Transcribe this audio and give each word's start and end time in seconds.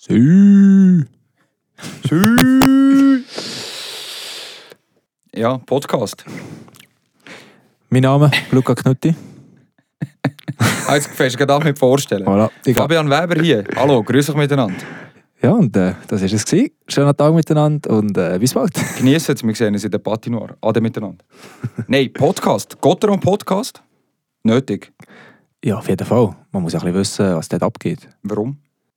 Sü. 0.00 1.04
Sü. 2.08 2.36
Ja, 5.36 5.58
Podcast. 5.58 6.24
Mein 7.90 8.02
Name 8.02 8.30
Luca 8.50 8.74
Knutti. 8.74 9.14
Ah, 10.88 10.94
Jetzt 10.94 11.08
fängst 11.08 11.34
du 11.34 11.38
gerade 11.38 11.52
an 11.54 11.64
mit 11.64 11.78
vorstellen. 11.78 12.26
Voilà. 12.26 12.48
Fabian 12.74 13.10
Weber 13.10 13.42
hier. 13.42 13.64
Hallo, 13.76 14.02
grüß 14.02 14.30
euch 14.30 14.36
miteinander. 14.36 14.78
Ja, 15.42 15.52
und 15.52 15.76
äh, 15.76 15.92
das 16.08 16.22
war 16.22 16.32
es. 16.32 16.44
gewesen. 16.46 16.70
Schönen 16.88 17.14
Tag 17.14 17.34
miteinander 17.34 17.90
und 17.90 18.16
äh, 18.16 18.38
bis 18.38 18.54
bald. 18.54 18.72
Genießen 18.96 19.34
es, 19.34 19.42
wir 19.44 19.54
sehen 19.54 19.74
uns 19.74 19.84
in 19.84 19.90
der 19.90 19.98
Patinoire. 19.98 20.56
Ade 20.62 20.80
miteinander. 20.80 21.22
Nein, 21.88 22.10
Podcast. 22.14 22.80
Gotteron 22.80 23.20
Podcast. 23.20 23.82
Nötig. 24.44 24.94
Ja, 25.62 25.76
auf 25.76 25.88
jeden 25.90 26.06
Fall. 26.06 26.34
Man 26.52 26.62
muss 26.62 26.72
ja 26.72 26.80
ein 26.80 26.90
bisschen 26.90 27.26
wissen, 27.26 27.36
was 27.36 27.48
dort 27.50 27.62
abgeht. 27.62 28.08
Warum? 28.22 28.56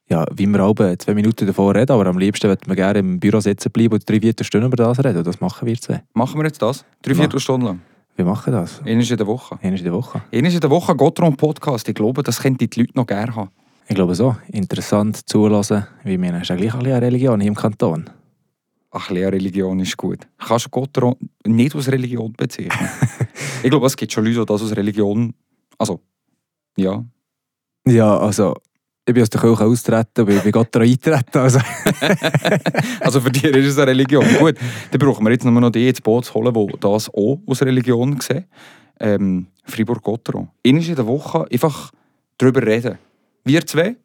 Ja, 0.10 0.26
wie 0.36 0.48
wir 0.48 0.60
alle 0.60 0.98
zwei 0.98 1.14
Minuten 1.14 1.48
davor 1.48 1.74
reden, 1.74 1.92
aber 1.92 2.06
am 2.08 2.18
liebsten 2.18 2.50
würden 2.50 2.68
wir 2.68 2.76
gerne 2.76 3.00
im 3.00 3.20
Büro 3.20 3.40
sitzen 3.40 3.72
bleiben 3.72 3.94
und 3.94 4.10
drei 4.10 4.20
Viertelstunden 4.20 4.68
über 4.68 4.76
das 4.76 5.00
reden. 5.04 5.24
Das 5.24 5.40
machen 5.40 5.66
wir 5.66 5.80
zwei. 5.80 6.04
Machen 6.14 6.40
wir 6.40 6.46
jetzt 6.46 6.62
das? 6.62 6.84
Drei 7.02 7.16
Viertelstunden 7.16 7.68
lang. 7.68 7.82
Wir 8.16 8.26
machen 8.26 8.54
das. 8.54 8.80
Einmal 8.80 9.10
in 9.10 9.18
der 9.18 9.26
Woche. 9.28 9.58
Einmal 9.62 9.80
in 9.80 9.84
der 9.84 9.94
Woche. 9.94 10.22
Einmal 10.32 10.52
in 10.52 10.60
der 10.60 10.70
Woche 10.70 10.96
Gotteron 10.96 11.36
Podcast. 11.36 11.88
Ich 11.88 11.96
glaube, 11.96 12.22
das 12.22 12.42
könnten 12.42 12.70
die 12.70 12.80
Leute 12.80 12.92
noch 12.96 13.08
gerne 13.08 13.36
haben. 13.36 13.50
Ich 13.88 13.96
glaube 13.96 14.14
so. 14.14 14.36
Interessant 14.52 15.28
zulassen, 15.28 15.88
wie 16.04 16.22
wir 16.22 16.42
ist 16.42 16.50
ja 16.50 16.56
gleich 16.56 16.74
ein 16.74 16.80
bisschen 16.80 17.00
Religion 17.00 17.40
hier 17.40 17.48
im 17.48 17.56
Kanton. 17.56 18.10
Ach, 18.92 19.10
Religion 19.10 19.80
ist 19.80 19.98
gut. 19.98 20.20
Kannst 20.38 20.68
du 20.68 20.70
Gotteron 20.70 21.16
nicht 21.48 21.76
aus 21.76 21.88
Religion 21.88 22.34
bezeichnen? 22.34 22.90
ich 23.64 23.70
glaube, 23.70 23.88
es 23.88 23.98
gibt 23.98 24.12
schon 24.12 24.26
Leute, 24.26 24.42
die 24.42 24.46
das 24.46 24.62
aus 24.62 24.76
Religion... 24.76 25.34
Also, 25.80 26.00
ja. 26.78 27.04
Ja, 27.88 28.18
also 28.18 28.54
ich 29.06 29.14
bin 29.14 29.22
aus 29.24 29.30
der 29.30 29.42
Kirche 29.42 29.66
austreten, 29.66 30.22
aber 30.22 30.32
ich 30.32 30.42
bin 30.44 30.52
Gott 30.52 30.76
eintreten. 30.76 31.22
Also. 31.34 31.60
Also 33.00 33.20
für 33.22 33.32
dich 33.32 33.44
ist 33.44 33.68
es 33.68 33.78
eine 33.78 33.88
Religion. 33.92 34.26
Gut, 34.40 34.56
dann 34.92 35.00
brauchen 35.00 35.26
wir 35.26 35.32
jetzt 35.32 35.44
nur 35.44 35.60
noch 35.60 35.70
die 35.70 35.90
ins 35.90 36.02
Boot 36.02 36.26
zu 36.26 36.34
holen, 36.36 36.54
die 36.54 36.80
das 36.80 37.10
auch 37.10 37.40
aus 37.46 37.62
Religion 37.62 38.20
sehen. 38.22 38.46
Ähm, 39.00 39.48
Fribourg-Gotteron. 39.66 40.50
Einmal 40.66 40.84
in 40.84 40.96
der 40.96 41.08
Woche 41.08 41.46
einfach 41.52 41.92
darüber 42.38 42.66
reden. 42.66 42.98
Wir 43.44 43.66
zwei? 43.66 43.96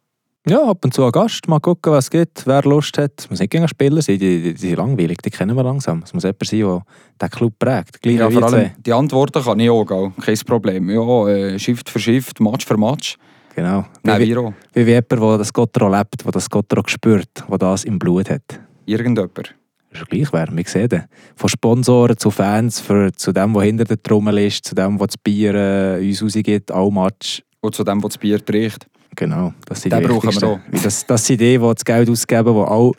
Ja, 0.49 0.65
ab 0.65 0.85
und 0.85 0.95
zu 0.95 1.05
ein 1.05 1.13
Gast, 1.13 1.47
mal 1.47 1.61
gucken, 1.61 1.93
was 1.93 2.07
es 2.07 2.11
gibt, 2.11 2.47
wer 2.47 2.63
Lust 2.63 2.97
hat. 2.99 3.13
Es 3.19 3.29
muss 3.31 3.39
nicht 3.39 3.51
gegen 3.51 3.69
Spieler 3.69 4.01
sein, 4.01 4.19
die, 4.19 4.43
die, 4.43 4.55
die 4.55 4.61
sind 4.69 4.77
langweilig, 4.79 5.19
die 5.19 5.31
kennen 5.31 5.55
wir 5.57 5.63
langsam. 5.63 6.03
Es 6.05 6.15
muss 6.15 6.23
jemand 6.23 6.47
sein, 6.47 6.61
der 6.61 6.83
den 7.29 7.31
Club 7.31 7.55
prägt. 7.59 8.01
Gleich 8.01 8.17
Ja, 8.17 8.31
vor 8.31 8.43
allem 8.45 8.53
zwei. 8.53 8.75
die 8.79 8.93
Antworten 8.93 9.43
kann 9.43 9.61
ich 9.61 9.69
auch, 9.71 9.85
gell? 9.85 10.13
kein 10.21 10.39
Problem. 10.47 10.91
Ja, 10.91 11.29
äh, 11.29 11.59
Shift 11.59 11.91
für 11.91 11.99
Shift, 11.99 12.41
Match 12.41 12.65
für 12.67 12.79
Match. 12.79 13.17
Genau. 13.55 13.87
Nein, 14.03 14.21
wie, 14.21 14.29
wir 14.29 14.41
auch. 14.41 14.53
wie, 14.73 14.87
wie 14.87 14.91
jemand, 14.91 15.11
der 15.11 15.39
das 15.39 15.53
Gottro 15.53 15.89
lebt, 15.89 16.25
der 16.25 16.33
das 16.33 16.49
Gottro 16.49 16.83
spürt, 16.87 17.45
der 17.49 17.59
das 17.59 17.85
im 17.85 17.99
Blut 17.99 18.31
hat. 18.31 18.61
Irgendjemand. 18.87 19.55
Das 19.91 20.03
ist 20.03 20.11
gleich 20.11 20.33
wer, 20.33 20.49
wir 20.55 20.65
sehen. 20.65 21.05
Von 21.35 21.49
Sponsoren 21.49 22.17
zu 22.17 22.31
Fans, 22.31 22.81
für, 22.81 23.11
zu 23.13 23.33
dem, 23.33 23.55
der 23.55 23.63
hinter 23.63 23.85
der 23.85 24.03
Trommel 24.03 24.39
ist, 24.39 24.65
zu 24.65 24.75
dem, 24.75 24.99
der 24.99 25.07
das 25.07 25.17
Bier 25.17 25.55
äh, 25.55 26.07
uns 26.07 26.23
rausgibt, 26.23 26.71
all 26.71 26.91
Match. 26.91 27.43
Und 27.61 27.75
zu 27.75 27.85
dem, 27.85 28.01
der 28.01 28.09
das 28.09 28.19
Bier 28.19 28.45
trägt. 28.45 28.87
Genau, 29.17 29.53
das 29.67 29.81
sind 29.81 29.93
Den 29.93 30.03
die 30.03 30.07
brauchen 30.07 30.31
wir 30.31 30.49
auch. 30.49 30.61
Das, 30.83 31.07
das 31.07 31.27
sind 31.27 31.41
die, 31.41 31.59
die 31.59 31.59
das 31.59 31.85
Geld 31.85 32.09
ausgeben, 32.09 32.55
die 32.55 32.61
auch 32.61 32.93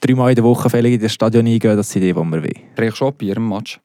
dreimal 0.00 0.30
in 0.30 0.36
der 0.36 0.44
Woche 0.44 0.70
fällig 0.70 0.94
in 0.94 1.00
das 1.00 1.12
Stadion 1.12 1.46
eingehen, 1.46 1.76
das 1.76 1.90
sind 1.90 2.02
die, 2.02 2.08
die 2.08 2.14
wir 2.14 2.24
wollen. 2.24 2.74
Trägst 2.74 3.00
du 3.00 3.04
auch 3.04 3.12
Bier 3.12 3.36
im 3.36 3.48
Match? 3.48 3.78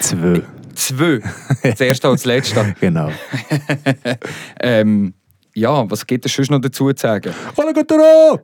Zwei. 0.00 0.42
Zwei. 0.82 1.20
Das 1.62 1.80
erste 1.80 2.10
und 2.10 2.18
das 2.18 2.24
letzte. 2.24 2.74
genau. 2.80 3.10
Ähm, 4.60 5.14
ja, 5.54 5.88
was 5.88 6.06
gibt 6.06 6.26
es 6.26 6.34
sonst 6.34 6.50
noch 6.50 6.60
dazu 6.60 6.92
zu 6.92 7.00
sagen? 7.00 7.32
Hallo! 7.56 8.40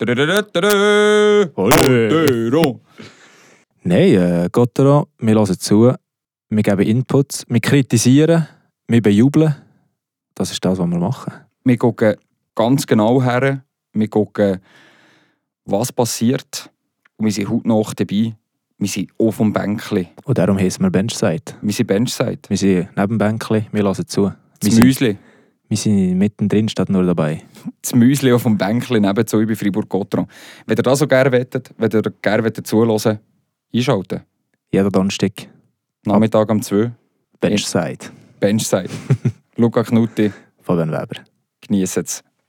Dödödödödö. 0.00 1.46
Gotteron. 1.54 2.80
Nein, 3.82 4.14
äh, 4.14 4.48
Gottero, 4.50 5.08
wir 5.18 5.34
hören 5.34 5.58
zu, 5.58 5.94
wir 6.48 6.62
geben 6.62 6.82
Inputs, 6.82 7.44
wir 7.48 7.60
kritisieren, 7.60 8.48
wir 8.88 9.00
bejubeln. 9.02 9.54
Das 10.34 10.50
ist 10.50 10.64
das, 10.64 10.78
was 10.78 10.88
wir 10.88 10.98
machen. 10.98 11.32
Wir 11.64 11.76
gucken 11.76 12.16
ganz 12.54 12.86
genau 12.86 13.22
her. 13.22 13.64
Wir 13.92 14.08
gucken, 14.08 14.60
was 15.64 15.92
passiert. 15.92 16.70
Und 17.16 17.26
wir 17.26 17.32
sind 17.32 17.48
hautnah 17.48 17.82
dabei. 17.94 18.34
Wir 18.78 18.88
sind 18.88 19.10
auf 19.18 19.38
dem 19.38 19.52
Bänkli. 19.52 20.08
Und 20.24 20.38
darum 20.38 20.58
heißen 20.58 20.82
wir 20.84 20.90
Benchside. 20.90 21.42
Wir 21.62 21.72
sind 21.72 21.86
Benchside. 21.86 22.38
Wir 22.48 22.56
sind 22.56 22.88
neben 22.96 23.08
dem 23.08 23.18
Bänkli, 23.18 23.66
wir 23.72 23.82
hören 23.82 24.06
zu. 24.06 24.24
Wir 24.26 24.36
Das 24.60 24.74
sind, 24.74 24.84
Müsli. 24.84 25.18
wir 25.68 25.76
sind 25.76 26.16
mittendrin, 26.18 26.68
statt 26.68 26.88
nur 26.88 27.02
dabei. 27.04 27.42
Das 27.82 27.94
Müsli 27.94 28.32
auf 28.32 28.44
dem 28.44 28.56
Bänkli 28.56 29.00
nebenzu 29.00 29.44
bei 29.46 29.56
Fribourg-Gotteron. 29.56 30.26
Wenn 30.66 30.76
ihr 30.76 30.82
das 30.82 31.00
so 31.00 31.08
gerne 31.08 31.32
wettet, 31.32 31.70
wenn 31.76 31.90
ihr 31.90 32.02
gerne 32.22 32.44
wettet 32.44 32.66
zuhören, 32.68 33.18
einschalten. 33.74 34.20
Jeder 34.70 34.90
Donnerstag 34.90 35.32
Nachmittag 36.04 36.48
um 36.50 36.62
2. 36.62 36.92
Benchside. 37.40 38.06
Benchside. 38.40 38.88
Luca 39.56 39.82
Knutti. 39.82 40.32
Fabian 40.62 40.90
Weber. 40.92 41.20
Genießt 41.62 41.98
es. 41.98 42.22